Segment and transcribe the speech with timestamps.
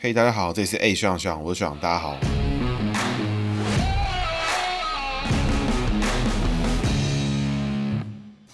[0.00, 2.16] 嘿大家好，这里是 A 学长学长，我是学长，大家好。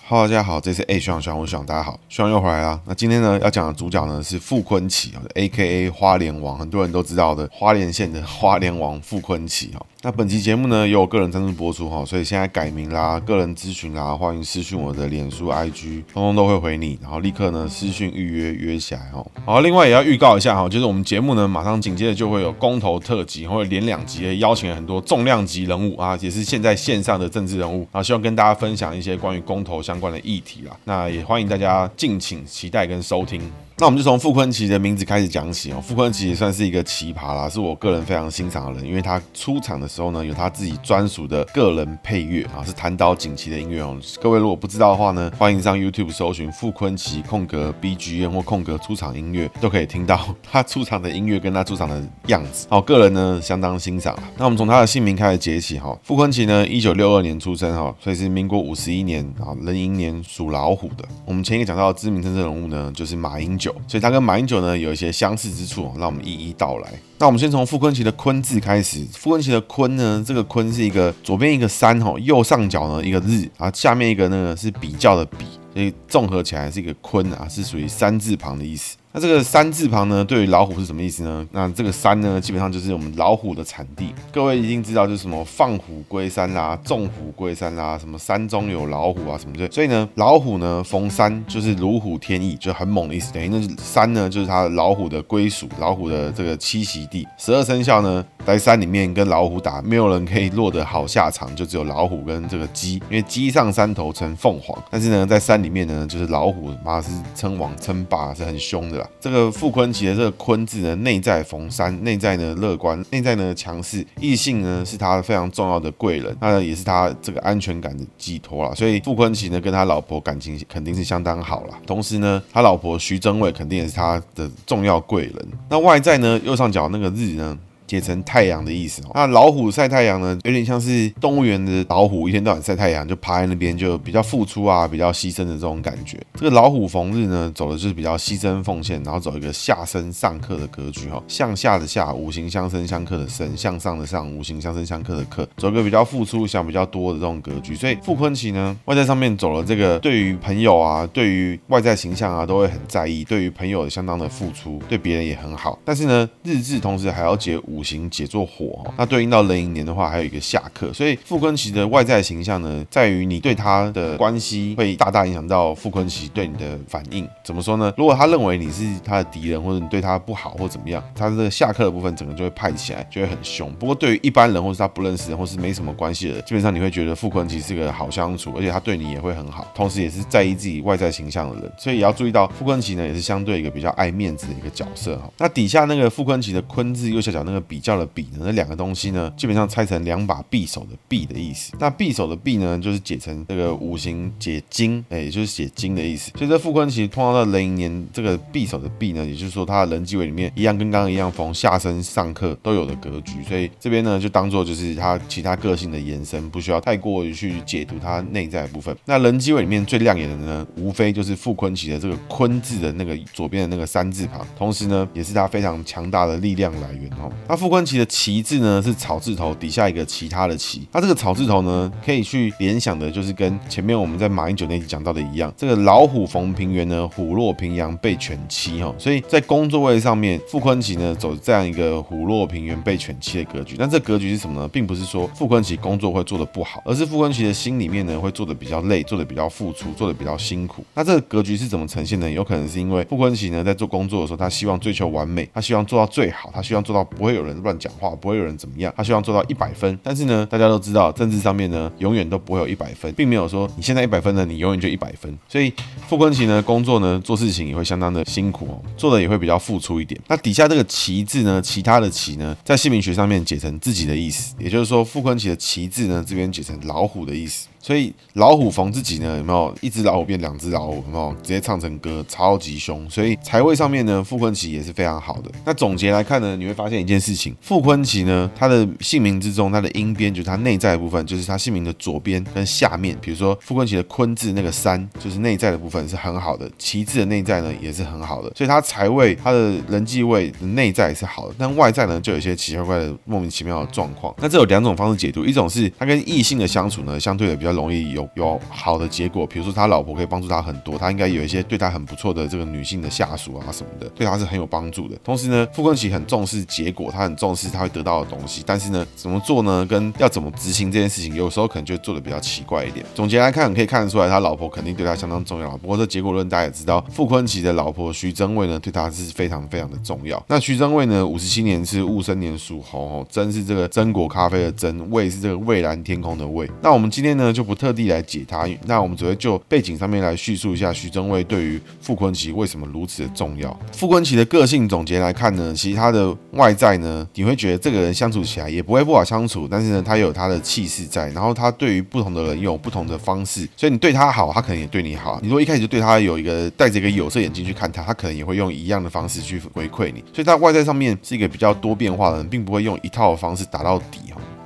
[0.07, 2.79] Hello，大家好，这是 A 学长学长，我是学长，大家好，学长又回来啦。
[2.85, 9.81] 那今天呢，要讲的主角呢是傅坤奇，A.K.A 花莲王，很多人都知道的花莲县的花莲王傅坤奇哈。
[10.03, 19.25] 那本期节目呢，由我个人赞助播出哈，所以现在改名啦，个人咨询啦，欢迎私讯我的脸书、IG，通通都会回你，然后立刻呢私讯预约约起来哈。
[19.47, 30.77] 好，另外也要预告一下哈，就是我们节目呢，马上紧接着就会有公投特辑，会连两集邀请很多重量级人物啊，也是现在线上的政治人物，然后希望跟大家分享一些关于公投相相关的议题啦。
[30.83, 33.41] 那也欢迎大家敬请期待跟收听。
[33.77, 35.81] 那我们就从傅昆奇的名字开始讲起哦。
[35.81, 43.99] 傅昆奇也算是一个奇葩啦，是我个人非常欣赏的人，因为他出场的时候呢，有他自己专属的个人配乐啊，是弹岛锦旗的音乐哦。
[44.23, 52.69] 各位如果不知道的话呢，欢迎上 YouTube 搜寻傅昆奇空格 BGM 或空格出场音乐，都可以听到 他出场的音乐跟他出场的样子。
[52.71, 54.17] 好，个人呢相当欣赏。
[54.39, 55.99] 那我们从他的姓名开始解起哈。
[56.05, 61.05] 傅昆奇呢，一九六二年出生哈，所以是民国五十一年啊，壬寅年属老虎的。
[61.25, 63.64] 我们前一个讲到的知名政治人物呢，就是马英九。
[63.87, 66.93] 所以它跟马英九呢有一些相似之处，让我们一一道来。
[67.19, 69.07] 那我们先从傅坤奇的坤字开始。
[69.13, 78.97] 傅坤奇的坤呢，这个坤是一个左边一个山吼，右上角呢一个日，啊下面一个呢是比较的比，所以综合起来是一个坤啊，是属于山字旁的意思。
[79.17, 81.47] 那这个山字旁呢，对于老虎是什么意思呢？
[81.53, 84.13] 那这个山呢，基本上就是我们老虎的产地。
[84.33, 89.71] 各位一定知道，就是什么放虎归山啦，纵虎归山啦，什么山中有老虎啊什么的。
[89.71, 93.33] 所以呢，老虎呢逢山就是如虎添翼，就很猛的意思。
[93.33, 97.25] 等于那山呢，就是它老虎的归属，老虎的这个栖息地。
[97.39, 102.95] 十二生肖呢，在山里面跟老虎打，没有人可以落得好下场，就只有老虎跟这个鸡。
[103.09, 118.75] 因为鸡上山头称凤凰，但是呢，在山里面呢，就是老虎妈是称王称霸，是很凶的这个傅坤琪的这个坤字呢，内在逢山，内在呢乐观，内在呢强势，异性呢是他非常重要的贵人，那也是他这个安全感的寄托啦。
[118.75, 121.79] 所以傅坤琪呢跟他老婆感情肯定是相当好啦。
[121.87, 125.49] 同时呢，他老婆徐榛蔚肯定也是他的重要贵人。
[125.69, 129.11] 那外在呢，右上角那个日呢，写成太阳的意思哦。
[129.15, 136.19] 那老虎晒太阳呢，有点像是动物园的老虎，一天到晚晒太阳，就趴在那边，就比较付出啊，比较牺牲的这种感觉。
[136.35, 147.75] 这个老虎逢日呢，走的就是比较牺牲奉献，然后走一个下生上克的格局哈，向下的下，五行相生相克的生，向上的上，五行相生相克的克，走一个比较付出想比较多的这种格局。
[147.75, 155.79] 所以傅坤奇呢，外在上面走了这个，对于朋友啊，对于外在形象啊，都会很在意，对于朋友相当的付出，对别人也很好。
[155.85, 167.29] 但是呢，日志同时还要解五五行解作火，那对应到壬寅年的话，还有一个下克，所以傅昆萁的外在形象呢，在于你对他的关系会大大影响到傅昆萁对你的反应。
[167.45, 167.93] 怎么说呢？
[167.97, 173.73] 如果他认为你是他的敌人，或者你对他不好，或怎么样，他的这个下克的部分整个就会派起来，就会很凶。
[173.75, 181.73] 不过对于一般人，或是他不认识的，或是没什么关系的，基本上你会觉得傅昆萁是个好相处，而且他对你也会很好，同时也是在意自己外在形象的人。
[181.79, 185.31] 所以也要注意到傅昆萁呢，也是相对一个比较爱面子的一个角色哈。
[185.39, 191.73] 那底下那个傅昆萁的坤字右下角那个比较的比呢，那两个东西呢，基本上拆成两把匕首的匕的意思。
[191.79, 196.31] 那匕首的匕呢，就是解成这个五行解金，哎，也就是写金的意思。
[196.37, 203.43] 所以这傅昆萁碰到壬寅年这个匕首的匕呢，也就是说他的人际位里面一样，跟刚刚一样逢下生上课都有的格局。
[203.49, 208.97] 所以这边呢，就当做就是他其他个性的延伸，不需要太过于去解读他内在的部分。
[209.05, 217.31] 那人际位里面最亮眼的呢，无非就是傅昆萁的这个坤字的那个左边的那个山字旁，同时呢，也是他非常强大的力量来源哦。
[217.55, 233.77] 那傅昆萁的旗字呢，是草字头底下一个其他的旗，它这个草字头呢，可以去联想的，就是跟前面我们在马英九那集讲到的一样，这个老虎逢平原呢，虎落平阳被犬欺哈，所以在工作位上面，傅昆萁呢走这样一个虎落平原被犬欺的格局。
[233.79, 234.67] 那这格局是什么呢？
[234.67, 240.85] 并不是说傅昆萁工作会做得不好，而是傅昆萁的心里面呢会做得比较累，做得比较付出，做得比较辛苦。
[240.93, 242.29] 那这个格局是怎么呈现呢？
[242.29, 255.37] 有可能是因为傅昆萁呢在做工作的时候，他希望追求完美，他希望做到最好，他希望做到不会有人乱讲话，不会有人怎么样，他希望做到一百分，但是呢，大家都知道政治上面呢，永远都不会有一百分，并没有说你现在一百分呢，你永远就一百分。
[255.49, 255.73] 所以
[256.09, 260.21] 傅昆奇呢，工作呢，做事情也会相当的辛苦哦，做的也会比较付出一点。
[260.29, 267.69] 那底下这个旗字呢，其他的旗呢，在姓名学上面解成自己的意思，也就是说傅昆奇的旗字呢，这边解成老虎的意思。
[267.85, 271.05] 所以老虎逢自己呢，有没有一只老虎变两只老虎？
[271.05, 273.07] 有没有直接唱成歌，超级凶。
[273.11, 275.51] 所以财位上面呢，傅昆奇也是非常好的。
[275.67, 288.51] 那总结来看呢，你会发现一件事情，傅昆奇呢，他的姓名之中，他的音边就是他内在的部分，就是他姓名的左边跟下面，比如说傅昆奇的昆字那个山，就是内在的部分是很好的，其字的内在呢也是很好的。
[288.57, 294.35] 所以他财位，他的人际位的内在是好的，但外在呢就有一些奇奇怪怪的莫名其妙的状况。
[294.39, 305.17] 那这有两种方式解读，一种是他跟异性的相处呢，相对的比较容易有有好的结果，比如说他老婆可以帮助他很多，他应该有一些对他很不错的这个女性的下属啊什么的，对他是很有帮助的。
[305.25, 309.85] 同时呢，傅昆萁很重视结果，他很重视他会得到的东西，但是呢，怎么做呢？
[309.87, 313.05] 跟要怎么执行这件事情，有时候可能就做的比较奇怪一点。
[313.15, 315.77] 总结来看，可以看得出来，他老婆肯定对他相当重要。
[315.79, 320.43] 不过这结果论大家也知道，傅昆萁的老婆徐榛蔚呢，对他是非常非常的重要。
[320.49, 326.71] 那徐榛蔚呢，五十七年是戊申年属猴哦，榛是这个榛果咖啡的榛，蔚是这个蔚蓝天空的蔚。
[326.83, 333.75] 那我们今天呢就不特地来解它，那我们只会就背景上面来叙述一下徐榛蔚对于傅昆萁为什么如此的重要。
[333.93, 345.39] 傅昆萁的个性总结来看呢，其实他的外在呢，你会觉得这个人相处起来也不会不好相处，但是呢，他有他的气势在，然后他对于不同的人有不同的方式，所以你对他好，他可能也对你好。
[345.41, 350.23] 你如果一开始就对他有一个戴着一个有色眼镜去看他，他可能也会用一样的方式去回馈你。
[350.33, 354.19] 所以他外在上面是一个比较多变化的人，并不会用一套的方式打到底。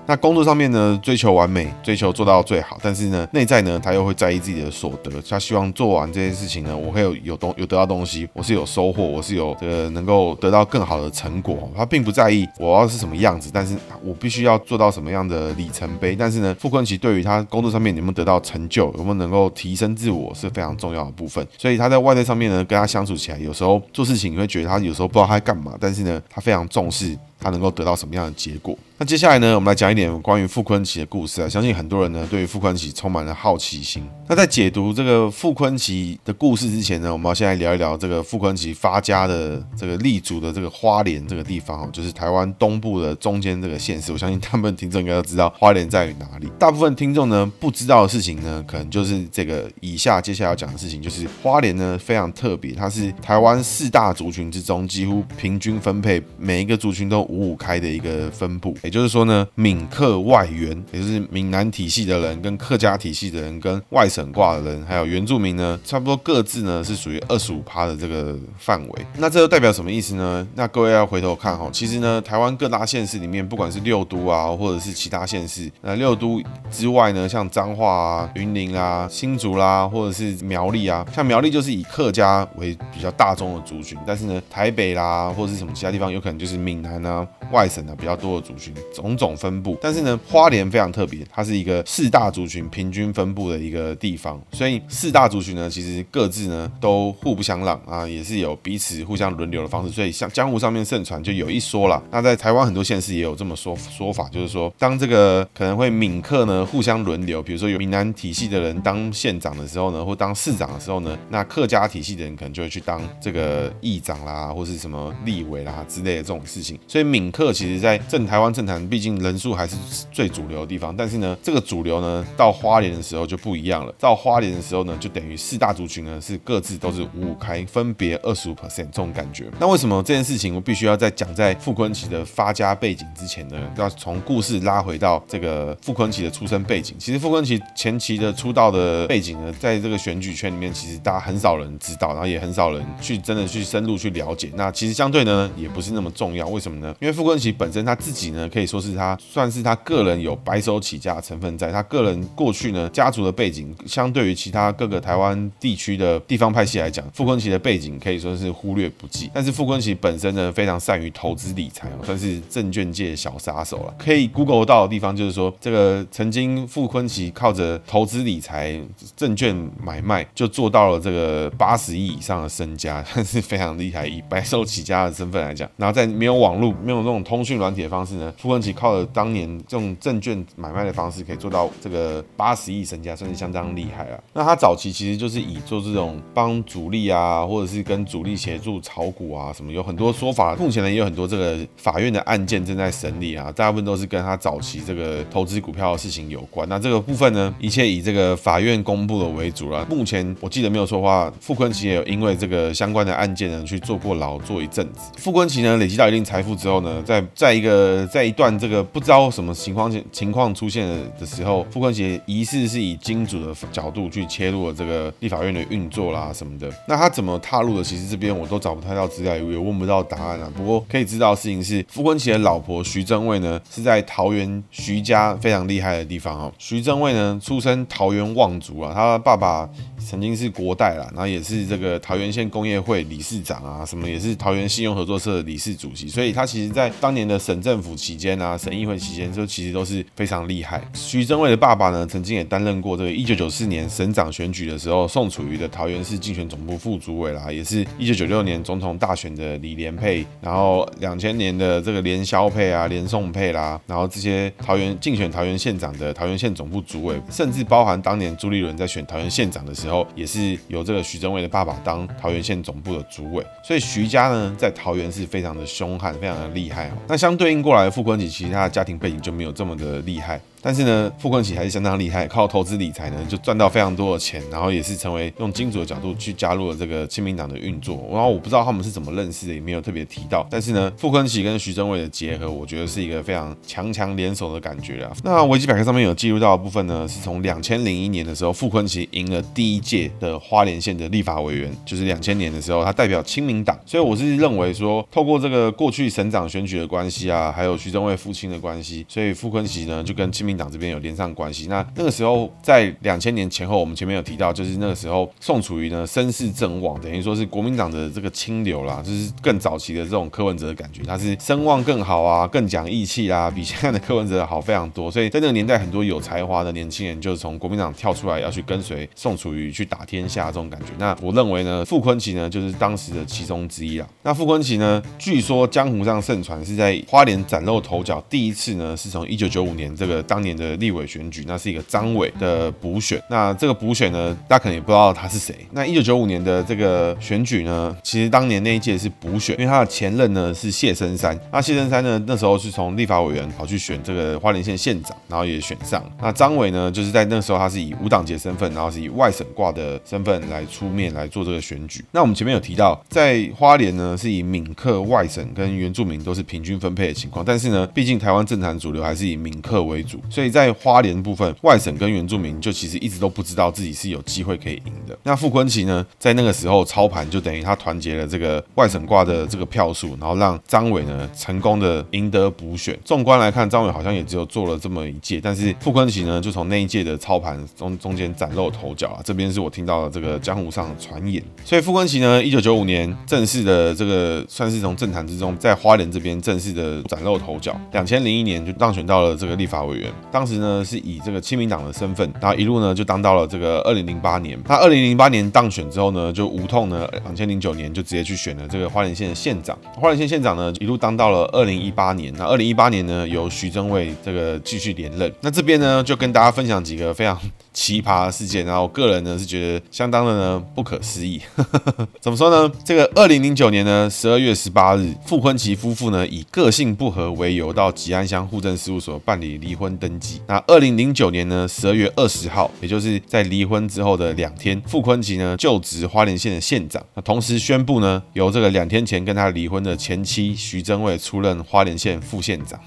[0.09, 11.71] 那工作上面呢，追求完美，追求做到最好，但是呢，内在呢，他又会在意自己的所得，他希望做完这件事情呢，我会有有东有得到东西，我是有收获，我是有这个能够得到更好的成果。
[11.77, 16.17] 他并不在意我要是什么样子，但是我必须要做到什么样的里程碑。
[16.19, 21.47] 但是呢，傅昆萁对于他工作上面有没有得到成就，有没有能够提升自我，是非常重要的部分。
[21.59, 27.15] 所以他在外在上面呢，跟他相处起来，有时候做事情你会觉得他有时候不知道他在干嘛，但是呢，他非常重视。
[27.41, 28.77] 他能够得到什么样的结果？
[29.01, 31.49] 那接下来呢，我们来讲一点关于傅昆奇的故事啊。
[31.49, 34.03] 相信很多人呢，对于傅昆奇充满了好奇心。
[34.29, 44.11] 那在解读这个傅昆奇的故事之前呢，我们要先来聊一聊这个傅昆奇发家的这个立足的这个花莲这个地方哦，就是台湾东部的中间这个县市。
[44.11, 46.49] 我相信他们听众应该都知道花莲在于哪里。
[46.59, 58.29] 大部分听众呢不知道的事情呢，可能就是这个以下接下来要讲的事情，就是花莲呢非常特别，它是台湾四大族群之中几乎平均分配，每一个族群都五五开的一个。
[58.31, 69.07] 分布，也就是说呢，闽客外援，也就是闽南体系的人，跟客家体系的人，跟外省挂的人，还有原住民呢，差不多各自呢是属于二十五趴的这个范围。
[69.19, 70.49] 那这又代表什么意思呢？
[70.55, 87.95] 那各位要回头看哈，其实呢，台湾各大县市里面，不管是六都啊，或者是其他县市，那六都之外呢，像彰化啊、云林啊、新竹啦、或者是苗栗啊，像苗栗就是以客家为比较大宗的族群，但是呢，台北啦，或者是什么其他地方，有可能就是闽南啊、外省啊。
[87.99, 119.77] 比较多的族群，种种分布，但是呢，花莲非常特别，它是一个四大族群平均分布的一个地方，所以四大族群呢，其实各自呢都互不相让啊，也是有彼此互相轮流的方式，所以像江湖上面盛传就有一说啦，那在台湾很多县市也有这么说说法，就是说当这个可能会闽客呢互相轮流，比如说有闽南体系的人当县长的时候呢，或当市长的时候呢，那客家体系的人可能就会去当这个议长啦，或是什么立委啦之类的这种事情，所以闽客其实在正台湾政毕竟人数还是
[120.11, 120.95] 最主流的地方。
[120.97, 123.95] 但是呢，这个主流呢，到花莲的时候就不一样了。
[123.99, 129.47] 到花莲的时候呢，就等于四大族群呢是各自都是五五开，分别二十五 percent 这种感觉。
[129.59, 133.57] 那为什么这件事情我必须要在讲在傅昆萁的发家背景之前呢？
[133.77, 136.95] 要从故事拉回到这个傅昆萁的出生背景。
[136.99, 144.51] 其实傅昆萁前期的出道的背景呢，在这个选举圈里面，其实大家很少人知道，然后也很少人去真的去深入去了解。
[144.55, 146.47] 那其实相对呢，也不是那么重要。
[146.49, 146.95] 为什么呢？
[147.01, 147.79] 因为傅昆萁本身。
[147.89, 159.31] 他自己呢，可可以说是他算是他个人有白手起家的成分，在他个人过去呢，家族的背景，相对于其他各个台湾地区的地方派系来讲，傅昆萁的背景可以说是忽略不计。
[159.33, 163.95] 但是傅昆萁本身呢，非常善于投资理财，算是证券界小杀手了。
[163.97, 168.77] 可以 Google 到的地方就是说，这个曾经傅昆萁靠着投资理财、
[169.17, 174.05] 证券买卖，就做到了这个八十亿以上的身家， 算是非常厉害。
[174.05, 184.23] 以白手起家的身份来讲，然后在没有网络、没有那种通讯软体的方式呢，傅昆萁靠着当年这种证券买卖的方式，可以做到这个八十亿身家，算是相当厉害了。
[184.33, 190.55] 那他早期其实就是以做这种帮主力啊，或者是跟主力协助炒股啊，什么有很多说法。
[190.55, 196.69] 目前呢，也有很多这个法院的案件正在审理啊，大部分都是跟他早期这个投资股票的事情有关。
[196.69, 199.85] 那这个部分呢，一切以这个法院公布的为主了。
[199.91, 205.11] 目前我记得没有错的话，傅昆萁也有因为这个相关的案件呢去坐过牢，坐一阵子。
[205.17, 210.87] 傅昆萁呢累积到一定财富之后呢，在在一个在一段这个不知道什么情况情情况出现
[211.19, 216.71] 的时候，傅昆萁疑似是以金主的角度去切入了这个立法院的运作啦什么的。
[216.87, 217.83] 那他怎么踏入的？
[217.83, 220.53] 其实这边我都找不太到资料，也问不到答案啊。
[220.55, 226.53] 不过可以知道事情是，傅昆萁的老婆徐正卫呢是在桃园徐家非常厉害的地方哦。
[226.59, 229.69] 徐正卫呢出身桃园望族啊，他爸爸。
[230.01, 240.83] 曾经是国代啦，然后也是这个桃园县工业会理事长啊，什么也是桃园信用合作社的理事主席，所以他其实在当年的省政府期间啊，省议会期间，就其实都是非常厉害。
[240.93, 260.05] 徐榛蔚的爸爸呢，曾经也担任过这个一九九四年省长选举的时候，宋楚瑜的桃园市竞选总部副主委啦，也是一九九六年总统大选的李连配，然后两千年的这个连萧配啊、连宋配啦，然后这些桃园竞选桃园县长的桃园县总部主委，甚至包含当年朱立伦在选桃园县长的时候。
[260.15, 266.93] 也是由这个徐榛蔚的爸爸当桃园县总部的主委，所以徐家呢在桃园是非常的凶悍，非常的厉害哦。
[267.07, 270.41] 那相对应过来，傅关起其他家庭背景就没有这么的厉害。
[270.63, 278.05] 但是呢，傅昆萁还是相当厉害，靠投资理财呢就赚到非常多的钱，然后也是成为用金主的角度去加入了这个亲民党的运作。
[278.11, 280.47] 然后我不知道他们是怎么认识的，也没有特别提到。
[280.51, 285.13] 但是呢，傅昆萁跟徐榛蔚的结合，我觉得是一个非常强强联手的感觉啊。
[285.23, 293.79] 那维基百科上面有记录到的部分呢，是从两千零一年的时候，傅昆萁赢了第一届的花莲县的立法委员，就是两千年的时候，他代表亲民党。
[293.87, 301.29] 所以我是认为说，透过这个过去省长选举的关系啊，还有徐榛蔚父亲的关系，所以傅昆萁呢就跟亲民党这边有连上。
[301.35, 301.67] 关系。
[301.69, 315.11] 那那个时候在两千年前后，我们前面有提到，就是那个时候宋楚瑜呢声势正旺，等于说是国民党的这个清流啦，就是更早期的这种柯文哲的感觉，他是声望更好啊，更讲义气啊，比现在的柯文哲好非常多。
[315.11, 320.87] 所以在那个年代，很多有才华的年轻人就是从国民党跳出来，要去跟随宋楚瑜去打天下这种感觉。
[320.99, 324.09] 那我认为呢，傅昆萁呢就是当时的其中之一啦。
[324.23, 331.19] 那傅昆萁呢，据说江湖上盛传是在花莲崭露头角，第一次呢是从一九九五年这个当当年的立委选。
[331.31, 335.55] 举，那是一个张伟的补选，那这个补选呢，大家可能也不知道他是谁。
[335.73, 341.39] 那一九九五年的这个选举呢，其实当年那一届是补选，因为他的前任呢是谢升山。
[341.53, 346.03] 那谢升山呢，那时候是从立法委员跑去选这个花莲县县长，然后也选上。
[346.21, 352.05] 那张伟呢，就是在那时候他是以无党籍身份，然后是以外省挂的身份来出面来做这个选举。
[352.13, 361.19] 那我们前面有提到，在花莲呢是以闽客外省跟原住民都是平均分配的情况，但是呢，毕竟台湾政坛主流还是以闽客为主，所以在花莲。
[361.19, 365.19] 部分外省跟原住民就其实一直都不知道自己是有机会可以赢的。
[365.25, 372.97] 那傅昆萁呢，在那个时候操盘，就等于他团结了这个外省挂的这个票数，然后让张伟呢成功的赢得补选。
[373.05, 379.21] 纵观来看，张伟好像也只有做了这么一届，但是傅昆萁呢，就从那一届的操盘中中间崭露头角啊。
[379.25, 381.43] 这边是我听到的这个江湖上传言。
[381.65, 387.79] 所以傅昆萁呢，一九九五年正式的这个算是从政坛之中，在花莲这边正式的崭露头角。
[387.93, 390.99] 两千零一年就当选到了这个立法委员，当时呢是。
[390.99, 394.61] 以这个亲民党的身份，然后一路呢就当到了这个二零零八年。
[394.65, 399.79] 他二零零八年当选之后呢，就无痛呢，两千零九年就直接去选了这个花莲县的县长。
[399.95, 402.33] 花莲县县长呢，一路当到了二零一八年。
[402.37, 405.33] 那二零一八年呢，由徐正伟这个继续连任。
[405.41, 407.39] 那这边呢，就跟大家分享几个非常
[407.79, 408.67] 奇葩事件。
[408.67, 411.41] 然后我个人呢是觉得相当的呢不可思议。
[412.21, 412.75] 怎么说呢？
[412.85, 420.43] 这个二零零九年呢十二月十八日，傅昆萁夫妇呢以个性不合为由到吉安乡户政事务所办理离婚登记。
[420.49, 427.01] 那二零零九年呢，十二月二十号，也就是在离婚之后的两天，傅昆萁呢就职花莲县的县长。
[427.15, 432.81] 那同时宣布呢，由这个两天前跟他离婚的前妻徐榛蔚出任花莲县副县长。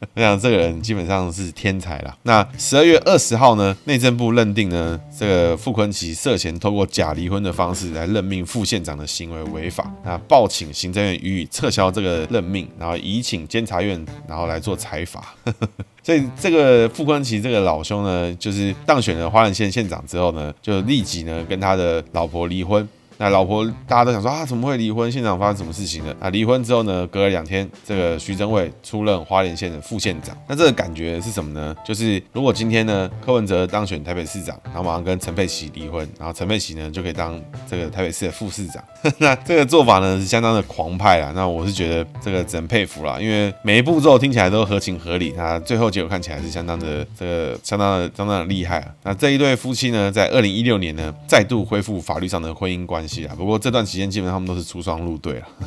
[0.14, 2.16] 我想这个人基本上是天才了。
[2.22, 15.34] 那十二月二十号呢，内政部认定呢，这个傅昆奇涉嫌透过假离婚的方式来任命副县长的行为违法，那报请行政院予以撤销这个任命，然后移请监察院然后来做裁罚。
[16.02, 22.88] 所以这个傅昆奇这个老兄呢，就是当选了花莲县县长之后呢，就立即呢跟他的老婆离婚。
[23.18, 25.10] 那老婆大家都想说啊，怎么会离婚？
[25.10, 26.14] 现场发生什么事情呢？
[26.20, 30.36] 啊，离婚之后呢，隔了两天，这个徐榛蔚出任花莲县的副县长。
[30.46, 31.74] 那这个感觉是什么呢？
[31.84, 38.82] 就是如果今天呢，柯文哲当选台北市长，然后马上跟陈佩琪离婚，然后陈佩琪呢就可以当这个台北市的副市长。
[39.18, 41.32] 那这个做法呢是相当的狂派啊。
[41.34, 48.94] 那我是觉得这个只能佩服啦，因为每一步骤听起来都合情合理，那最后结果看起来是相当的这个相当的相当的厉害啊。
[49.02, 53.07] 那这一对夫妻呢，在二零一六年呢再度恢复法律上的婚姻关系。
[53.08, 53.34] 系啊。
[53.36, 55.48] 不过这段期间基本上他们都是出双入对啊。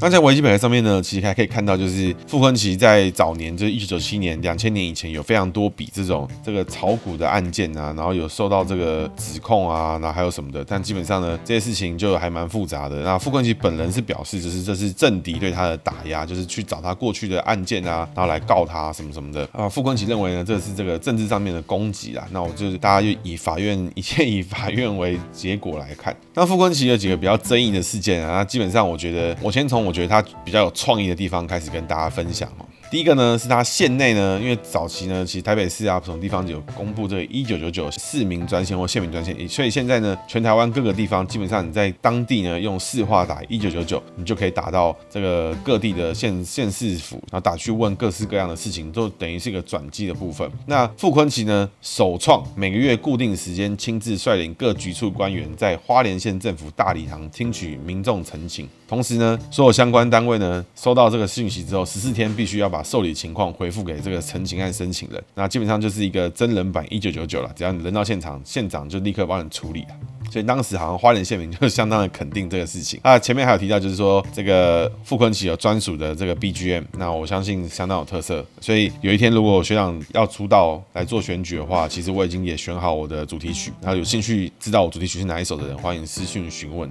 [0.00, 10.64] 那在维基百科上面呢，其实还可以看到，就是傅昆萁在早年，就是一九九七年、两千年以前，有非常多笔这种这个炒股的案件啊，然后有受到这个指控啊，然后还有什么的。
[10.64, 13.02] 但基本上呢，这些事情就还蛮复杂的。
[13.02, 19.68] 那傅昆萁本人是表示，就是这是政敌对他的打压，就是去找他过去的案件啊，然后来告他什么什么的啊。
[19.68, 22.26] 傅昆萁认为呢，这是这个政治上面的攻击啊。
[22.32, 26.14] 那我就是大家就以法院一切以法院为结果来看。
[26.34, 29.84] 那傅昆萁有几个比较争议的事件啊，那基本上我觉得，我先从。
[29.84, 32.64] 我觉得他比较有创意的地方开始跟大家分享哦。
[32.94, 50.48] 第一个呢，是他县内呢，因为早期呢，其实台北市啊，不同地方有公布这个一九九九市民专线或县民专线，所以现在呢，全台湾各个地方基本上你在当地呢用市话打一九九九，你就可以打到这个各地的县县市府，然后打去问各式各样的事情，都等于是一个转机的部分。
[50.66, 67.50] 那傅昆萁呢，首创每个月固定时间亲自率领各局处官员在花莲县政府大礼堂听取民众陈情，同时呢，所有相关单位呢收到这个讯息之后，十四天必须要把受理情况回复给这个陈情案申请人，那基本上就是一个真人版一九九九了。
[67.56, 69.88] 只要你人到现场，县长就立刻帮你处理了。
[70.30, 72.98] 所以当时好像花莲县民就相当的肯定这个事情。
[73.02, 78.44] 啊前面还有提到，就是说这个傅昆奇有专属的这个 BGM，那我相信相当有特色。
[78.60, 83.72] 所以有一天如果学长要出道来做选举的话，其实我已经也选好我的主题曲。
[83.80, 86.90] 然后有兴趣知道我主题曲是哪一首的人，欢迎私讯询问。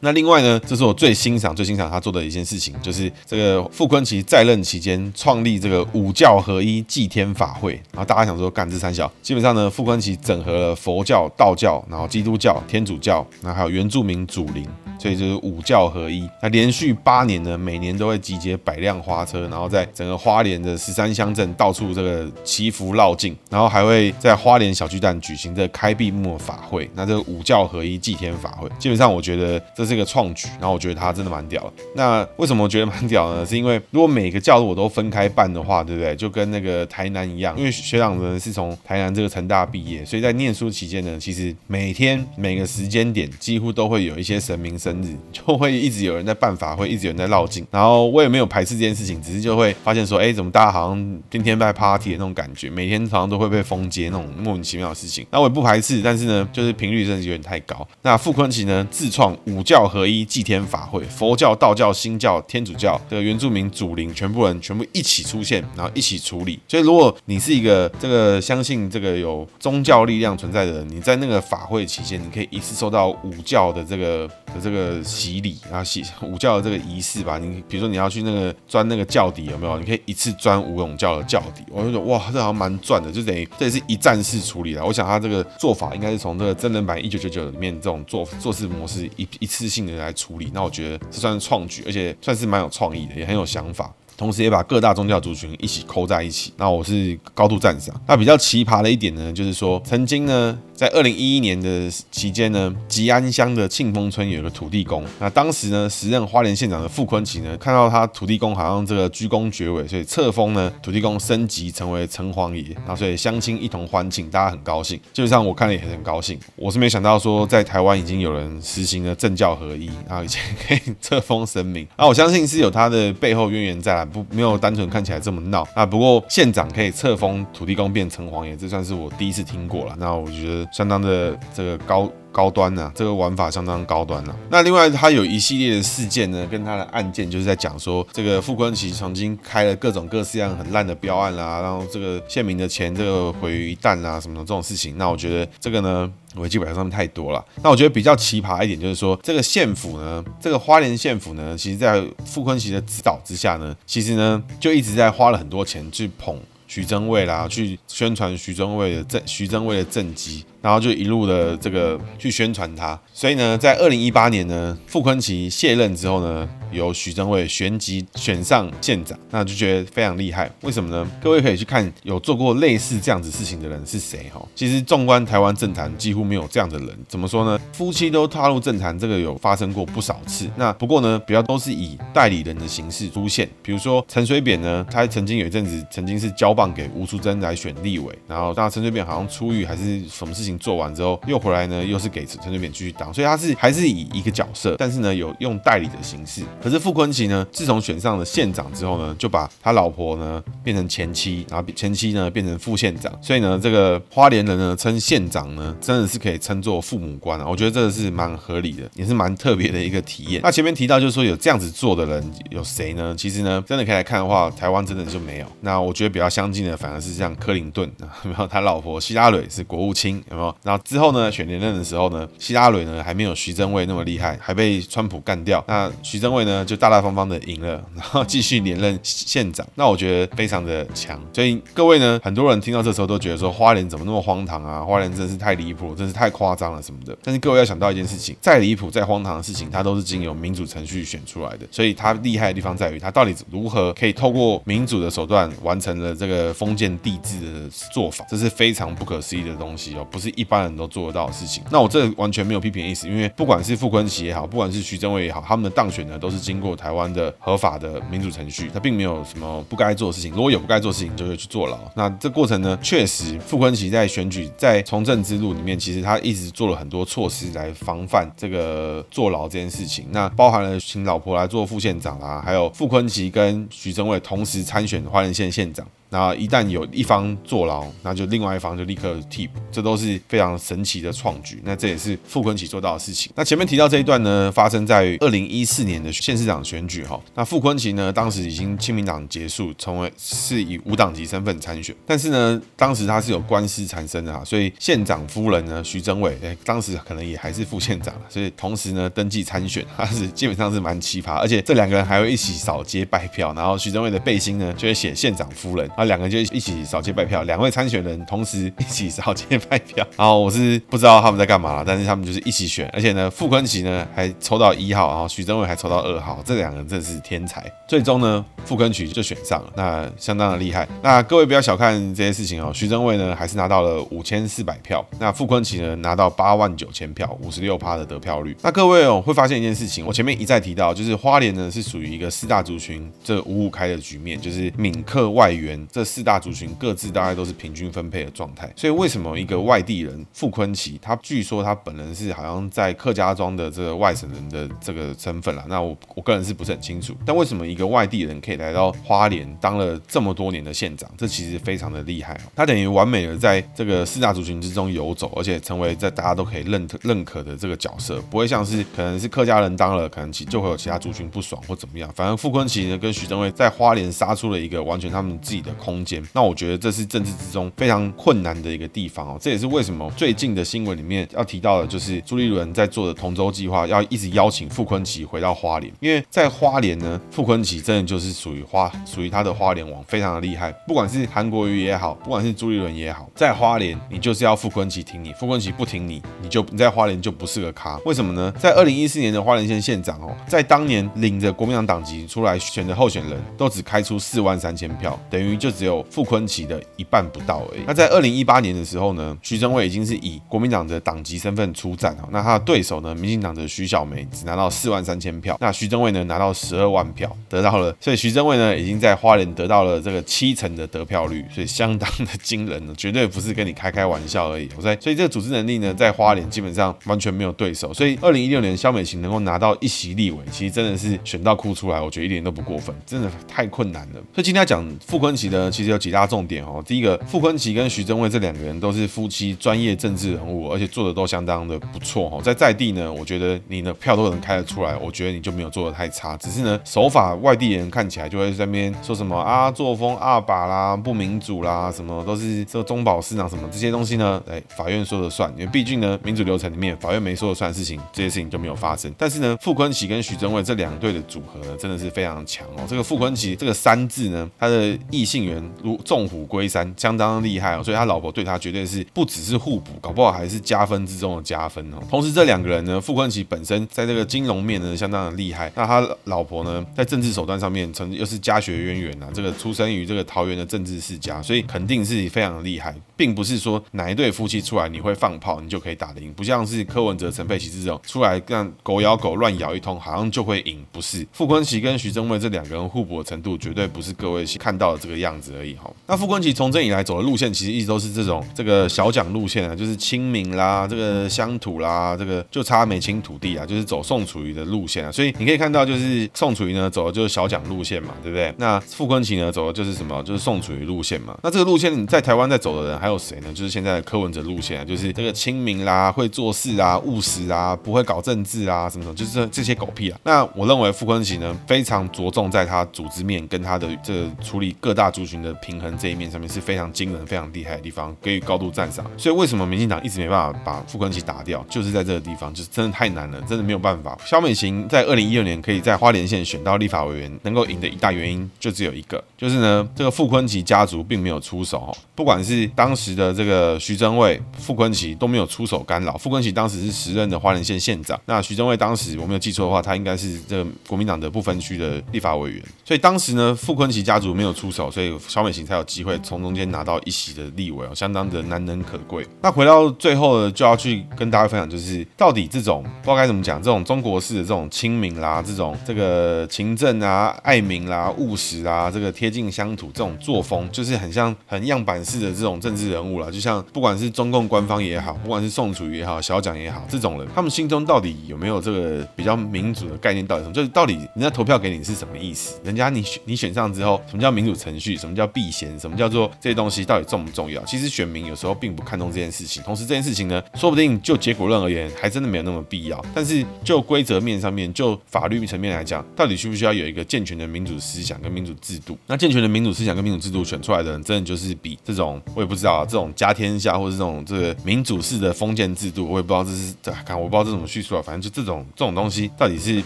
[0.00, 7.72] 那另外呢，这是我最欣赏、最欣赏他做的一件事情，就是这个傅昆萁在任期间创立这个五教合一祭天法会。
[7.92, 14.66] 然后大家想说，干这三小，基本上呢，傅昆萁整合了佛教、道教，然后基督教、天主教，然后还有原住民祖灵。
[15.00, 26.90] 所以就是五教合一，那连续八年呢，每年都会集结百辆花车，然后在整个花莲的十三乡镇到处这个祈福绕境，然后还会在花莲小巨蛋举行这开闭幕法会。
[26.94, 31.72] 那这个五教合一祭天法会，基本上我觉得这是一个创举，然后我觉得他真的蛮屌的。
[31.94, 33.44] 那为什么我觉得蛮屌呢？
[33.46, 36.14] 是因为如果每个教路我都分开办的话，对不对？
[36.14, 55.26] 就跟那个台南一样，因为学长呢是从台南这个成大毕业，所以在念书期间呢，其实每天每个时间点几乎都会有一些神明生日就会一直有人在办法会，一直有人在绕境，然后我也没有排斥这件事情，只是就会发现说，哎，怎么大家好像天天在 party 的那种感觉，每天好像都会被封街那种莫名其妙的事情。
[55.30, 57.86] 那我也不排斥，但是呢，就是频率真的有点太高。
[58.02, 66.58] 那傅昆奇呢，自创五教教合一祭天法会，佛教、道教、新教、天主教这个原住民祖灵全部人全部一起出现，然后一起处理。
[66.66, 75.00] 所以如果你是一个这个相信这个有宗教力量存在的人，你在那个法会期间，你可以一次受到五教的这个的这个。
[75.04, 77.38] 洗礼，然后洗五教的这个仪式吧。
[77.38, 79.78] 你比如说你要去那个钻那个教底有没有？
[79.78, 81.62] 你可以一次钻五种教的教底。
[81.70, 84.84] 我就觉得哇，这好像蛮赚的，就等于这也是一站式处理了。
[84.84, 90.50] 我想他这个做法应该是从这个真人版一九九九里面这种做做事模式一一次性的来处理。
[90.54, 93.94] 那我觉得这算是创举，而且算是蛮有创意的，也很有想法。
[94.18, 97.94] 同时也把各大宗教族群一起抠在一起，那我是高度赞赏。
[98.08, 105.04] 那比较奇葩的一点呢，就是说曾经呢，在二零一一年的期间呢，吉安乡的庆丰村有一个土地公。
[105.20, 112.76] 那当时呢，时任花莲县长的傅昆萁呢，看到他土地公好像这个鞠躬绝尾，所以册封呢土地公升级成为城隍爷。
[112.88, 114.98] 那所以乡亲一同欢庆，大家很高兴。
[115.12, 116.36] 基本上我看了也很高兴。
[116.56, 121.86] 我是没想到说在台湾已经有人实行了政教合一，然后以前可 以册封神明。
[121.96, 124.07] 那我相信是有他的背后渊源在。
[124.12, 125.84] 不，没有单纯看起来这么闹啊。
[125.84, 129.94] 不过县长可以册封土地公变城隍爷，这算是我第一次听过了。
[129.98, 144.96] 那我觉得相当的这个高高端呢、啊，这个玩法相当高端了、那另外他有一系列的事件呢，跟他的案件就是在讲说，这个傅昆萁曾经开了各种各式样很烂的标案啦、啊，然后这个县民的钱这个毁于一旦啊，什么的这种事情。
[144.96, 146.12] 那我觉得这个呢。
[146.38, 160.44] 维基百科上太多了，那我觉得比较奇葩一点就是说，这个县府呢，这个花莲县府呢，其实在傅昆萁的指导之下呢，其实呢就一直在花了很多钱去捧徐榛蔚啦，去宣传徐榛蔚的政徐榛蔚的政绩。
[160.60, 170.50] 然后就一路的这个去宣传他，所以呢，在二零一八年呢，傅昆萁卸任之后呢，由徐榛蔚旋即选上县长，那就觉得非常厉害。
[170.62, 171.10] 为什么呢？
[171.22, 174.44] 各位可以去看有做过类似这样子事情的人是谁哈。
[174.54, 176.88] 其实纵观台湾政坛，几乎没有这样的人。
[177.08, 177.58] 怎么说呢？
[177.72, 180.48] 夫妻都踏入政坛，这个有发生过不少次。
[180.56, 183.48] 那不过呢，比较都是以代理人的形式出现。
[183.62, 190.58] 比如说陈水扁呢，他曾经有一阵子曾经是交棒给吴淑珍来选立委，然后当陈水扁好像出狱还是什么事情。
[190.58, 196.42] 做完之后又回来呢，又是给陈水扁继续当，所以他是还是以一个角色，但是呢有用代理的形式。
[196.62, 207.46] 可是傅昆萁呢，自从选上了县长之后呢，就把他老婆呢变成前妻，然后前妻呢变成副县长，所以呢，这个花莲人呢称县长呢，真的是可以称作父母官啊。
[207.48, 210.40] 我觉得这个是蛮合理的，也是蛮特别的一个体验。
[210.42, 213.14] 那前面提到就是说有这样子做的人有谁呢？
[213.16, 215.46] 其实呢，真的可以来看的话，台湾真的就没有。
[215.60, 217.90] 那我觉得比较相近的反而是像克林顿，
[218.24, 220.54] 然后他老婆希拉蕊是国务卿，有没有？
[220.62, 225.64] 然后之后呢，选连任的时候呢，希拉蕊呢还没有徐榛蔚那么厉害，还被川普干掉。
[225.68, 229.66] 那徐榛蔚呢就大大方方的赢了，然后继续连任县长。
[229.74, 231.20] 那我觉得非常的强。
[231.32, 234.82] 所以各位呢，很多人听到这时候都觉得说花莲怎么那么荒唐啊？
[234.82, 237.16] 花莲真是太离谱，真是太夸张了什么的。
[237.22, 241.66] 但是各位要想到一件事情，再离谱再荒唐的事情，它都是经由民主程序选出来的。
[241.70, 251.62] 所以它厉害的地方在于，它到底如何可以透过民主的手段完成了这个封建帝制的做法，这是非常不可思议的东西哦，不是一般人都做得到的事情。
[251.70, 260.32] 那我这完全没有批评的意思，因为不管是傅昆萁也好，不管是徐榛蔚也好，他们的当选呢都是经过台湾的合法的民主程序，他并没有什么不该做的事情。
[260.32, 261.78] 如果有不该做的事情，就会去坐牢。
[261.94, 270.06] 那这过程呢，确实傅昆萁在选举在从政之路里面，其实他一直做了很多措施来防范这个坐牢这件事情。
[270.10, 275.86] 那包含了请老婆来做副县长啊，还有傅昆萁跟徐政伟同时参选花莲县县长。
[276.10, 281.60] 那一旦有一方坐牢，那就另外一方就立刻替补，这都是非常神奇的创举。
[281.64, 283.30] 那这也是傅昆萁做到的事情。
[283.34, 287.20] 那前面提到这一段呢，发生在于二零一四年的县市长选举哈。
[287.34, 291.94] 那傅昆萁呢，当时已经亲民党结束，成为是以无党籍身份参选。
[292.06, 301.34] 但是呢，当时他是有官司缠身的哈，所以县长夫人呢，徐榛蔚，哎，当时可能也还是副县长，所以同时呢登记参选，他是基本上是蛮奇葩。
[301.34, 305.86] 而且这两个人还会一起扫街拜票，然后徐榛蔚的背心呢就会写县长夫人。
[305.98, 310.06] 啊，两个就一起扫街拜票，两位参选人同时一起扫街拜票。
[310.16, 317.68] 然后我是不知道他们在干嘛，但是他们就是一起选，而且呢，傅坤奇呢还抽到一号，然后徐正伟还抽到二号，这两个人真是天才。
[317.88, 320.86] 最终呢，傅崐萁就选上了，那相当的厉害。
[321.02, 328.56] 那各位不要小看这些事情哦，徐正伟呢还是拿到了五千四百票，那傅崐萁呢拿到八万九千票，五十六趴的得票率。
[328.62, 336.38] 那各位哦会发现一件事情，我前面一再提到，就是花莲呢是属于一个四大族群这五五开的局面，就是闽客外援这四大。
[336.38, 347.12] 族群各自大概都是平均分配的状态，所以为什么一个外地人傅坤奇，他据说他本人是好像在客家庄的这个外省人的这个身份啦，那我我个人是不是很清楚？
[347.26, 351.10] 但为什么一个外地人可以来到花莲当了这么多年的县长？
[351.18, 362.08] 这其实非常的厉害，他等于完美的在这个四大族群之中游走，而且成为在大家都可以认认可的这个角色，不会像是可能是客家人当了，可能其就会有其他族群不爽或怎么样。
[362.14, 366.22] 反正傅坤奇呢跟徐榛蔚在花莲杀出了一个完全他们自己的空间。
[366.34, 380.72] 那我觉得这是政治之中非常困难的一个地方哦，这也是为什么最近的新闻里面要提到的，就是朱立伦在做的同舟计划，要一直邀请傅崐萁回到花莲，因为在花莲呢，傅崐萁真的就是属于花，属于他的花莲王，非常的厉害。
[380.86, 387.98] 不管是韩国瑜也好，不管是朱立伦也好，在花莲你就是要傅崐萁挺你，傅崐萁不挺你，你就你在花莲就不是个咖。
[388.04, 388.52] 为什么呢？
[388.58, 397.80] 在二零一四年的花莲县县长哦，在当年领着国民党党籍出来选的候选人都只开出四万三千票，等于就只有傅崐萁的一半不到而已。
[397.86, 402.28] 那在二零一八年的时候呢，徐榛蔚已经是以国民党的党籍身份出战哈。
[402.30, 407.94] 那他的对手呢，民进党的徐小梅只拿到四万三千票，那徐榛蔚呢拿到十二万票，得到了。
[408.00, 414.68] 所以徐榛蔚呢已经在花莲得到了这个七成的得票率，所以相当的惊人了，绝对不是跟你开开玩笑而已。
[414.76, 417.92] 我在，所以这个组织能力呢，在花莲基本上完全没有对手。
[417.92, 424.14] 所以二零一六年萧美琴能够拿到一席立委，其实真的是选到哭出来，我觉得一点都不过分，真的太困难了。
[424.34, 426.82] 所以今天要讲傅崐萁呢，其实有几大重点哦。
[426.86, 432.40] 第一个，傅昆萁跟徐榛蔚这两个人都是夫妻，专业政治人物，而且做的都相当的不错哈。
[432.42, 436.36] 在在地呢，我觉得你的票都能开得出来，我觉得你就没有做的太差。
[436.36, 444.42] 只是呢，手法外地人看起来就会在那边说什么啊，作风二把啦，不民主啦，什么都是这中饱私囊什么这些东西呢？
[444.48, 449.12] 哎，法院说了算，因为毕竟呢，民主流程里面法院没说了算的事情，这些事情就没有发生。
[449.16, 452.84] 但是呢，傅昆萁跟徐榛蔚这两队的组合呢，真的是非常强哦。
[452.88, 461.96] 这个傅昆萁这个三字呢，他的异性缘如纵虎归山，相当厉害哦，所以他老婆对他绝对是不只是互补，搞不好还是加分之中的加分哦。
[462.08, 481.26] 同时这两个人呢，傅昆萁本身在这个金融面呢相当的厉害，那他老婆呢在政治手段上面，曾又是家学渊源啊，这个出生于这个桃园的政治世家，所以肯定是非常的厉害，并不是说哪一对夫妻出来你会放炮你就可以打得赢，不像是柯文哲、陈佩琪这种出来让狗咬狗乱咬一通，好像就会赢，不是。
[481.32, 485.90] 傅昆萁跟徐榛蔚这两个人互补的程度，绝对不是各位看到的这个样样子而已哈。
[486.06, 495.12] 那傅昆萁从政以来走的路线，其实一直都是这种这个小蒋路线啊，就是亲民啦，这个乡土啦，这个就差没亲土地啊，就是走宋楚瑜的路线啊。
[495.12, 498.52] 所以你可以看到，就是宋楚瑜呢走的就是小蒋路线嘛，对不对？
[498.56, 500.22] 那傅昆萁呢走的就是什么？
[500.22, 501.38] 就是宋楚瑜路线嘛。
[501.42, 503.52] 那这个路线你在台湾在走的人还有谁呢？
[503.52, 510.18] 就是现在的柯文哲路线啊，就是这个亲民啦，会做事啊，务实啊，不会搞政治啊，什么什么，就是这这些狗屁啊。
[510.24, 519.04] 那我认为傅昆萁呢非常着重在他组织面跟他的这个处理各大族群的平衡这一面上面是非常惊人、非常厉害的地方，给予高度赞赏。
[519.16, 524.16] 所以为什么民进党一直没办法把傅昆萁打掉，就是在这个地方，就是真的太难了，真的没有办法。
[524.24, 536.16] 萧美琴在二零一六年可以在花莲县选到立法委员，能够赢的一大原因就只有一个，就是呢，这个傅昆萁家族并没有出手，不管是当时的这个徐榛蔚、傅昆萁都没有出手干扰。
[536.16, 549.24] 傅昆萁当时是时任的花莲县县长，那徐榛蔚当时我没有记错的话，他应该是这个国民党的不分区的立法委员，所以当时呢，傅昆萁家族没有出手，所以小美琴才有机会从中间拿到一席的立委，相当的难能可贵。
[549.40, 563.30] 那回到最后呢，就要去跟大家分享，就是到底这种不知道该怎么讲，这种中国式的这种亲民啦，这种这个勤政啊、爱民啦、务实啊，这个贴近乡土这种作风，就是很像很样板式的这种政治人物了。
[563.30, 570.26] 就像不管是中共官方也好，不管是宋楚瑜也好、小蒋也好，这种人，他们心中到底有没有这个比较民主的概念？
[570.26, 570.52] 到底什么？
[570.52, 572.58] 就是到底人家投票给你是什么意思？
[572.64, 574.97] 人家你选你选上之后，什么叫民主程序？
[574.98, 575.78] 什么叫避嫌？
[575.78, 577.64] 什么叫做这些东西到底重不重要？
[577.64, 579.62] 其实选民有时候并不看重这件事情。
[579.62, 583.04] 同时这件事情呢，说不定就结果论而言，还真的没有那么必要。
[583.14, 588.98] 但是就规则面上面，就法律层面来讲，到底需不需要有一个健全的民主思想跟民主制度？
[589.06, 598.02] 那健全的民主思想跟民主制度选出来的人，真的就是比这种我也不知道啊，这种家天下或者这种这个民主式的封建制度，我也不知道这是这看我不知道这怎么叙述啊。
[598.02, 599.82] 反正就这种这种东西，到底是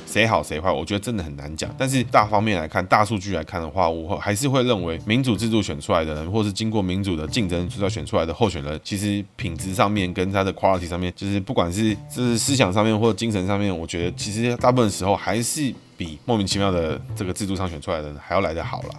[0.07, 0.71] 谁好谁坏？
[0.71, 1.75] 我觉得真的很难讲。
[1.79, 18.95] 但是大方面来看，大数据来看的话，我还是会认为民主制度选出来的人，或是经过民主的竞争之后选出来的候选人，其实品质上面跟他的 quality 上面，就是不管是就是思想上面或精神上面，我觉得其实大部分时候还是比莫名其妙的这个制度上选出来的人还要来的好了。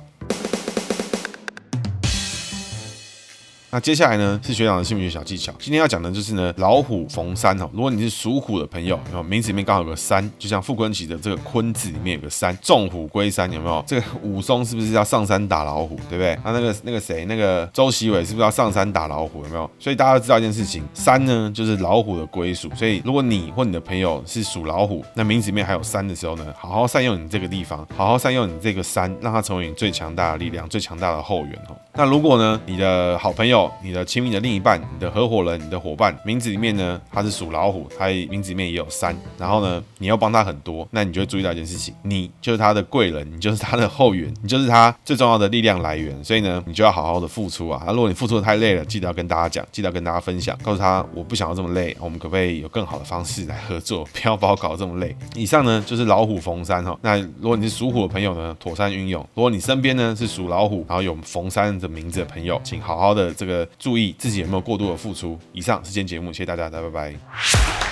[3.74, 5.52] 那接下来呢，是学长的姓名学小技巧。
[5.58, 7.68] 今天要讲的就是呢，老虎逢山哦。
[7.74, 13.84] 如果你是属虎的朋友，有没有名字里面刚好有个山，就像傅崐萁的这个坤字里面有个山，纵虎归山，有没有？
[13.88, 16.38] 这个武松是不是要上山打老虎，对不对？
[16.44, 19.68] 他那个那个谁，那个周习伟是不是要上山打老虎，有没有？
[19.80, 22.70] 所以大家都知道一件事情，山呢就是老虎的归属。
[22.76, 31.76] 所以如果你或你的朋友是属老虎，那名字里面还有山的时候呢，好好善用你这个地方，好好善用你这个山，让它成为你最强大的力量，最强大的后援哦。
[31.96, 47.84] 那如果呢，你的好朋友、你的亲密的另一半、你的合伙人、你的伙伴，名字里面呢，他是属老虎，他名字里面也有山，然后呢，你要帮他很多，那你就会注意到一件事情，你就是他的贵人，你就是他的后援，你就是他最重要的力量来源，所以呢，你就要好好的付出啊。
[47.86, 51.74] 那如果你付出的太累了，记得要跟大家讲，记得要跟大家分享，告诉他我不想要这么？
[51.74, 54.08] 累，我们可不可以有更好的方式来合作？
[54.14, 55.00] 不要把我搞得这么？
[55.00, 55.16] 累。
[55.36, 56.96] 以上呢就是老虎逢山哈。
[57.02, 65.38] 那如果你是属虎的朋友呢，妥善运用；如果你身边呢是属老虎，然后有逢山的名字的朋友，请好好的这个呃注意自己有没有过度的付出。
[65.52, 67.83] 以上是今天节目，谢谢大家，大家拜拜。